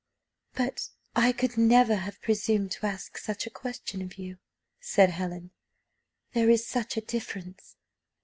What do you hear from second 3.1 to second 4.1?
such a question